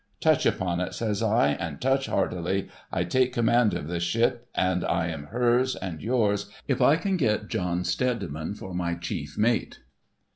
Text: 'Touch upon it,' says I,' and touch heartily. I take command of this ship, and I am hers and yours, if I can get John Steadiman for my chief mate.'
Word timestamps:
'Touch 0.29 0.47
upon 0.47 0.79
it,' 0.79 0.95
says 0.95 1.21
I,' 1.21 1.49
and 1.59 1.79
touch 1.79 2.07
heartily. 2.07 2.69
I 2.91 3.03
take 3.03 3.33
command 3.33 3.75
of 3.75 3.87
this 3.87 4.01
ship, 4.01 4.49
and 4.55 4.83
I 4.83 5.09
am 5.09 5.25
hers 5.25 5.75
and 5.75 6.01
yours, 6.01 6.49
if 6.67 6.81
I 6.81 6.95
can 6.95 7.17
get 7.17 7.49
John 7.49 7.83
Steadiman 7.83 8.55
for 8.55 8.73
my 8.73 8.95
chief 8.95 9.37
mate.' 9.37 9.77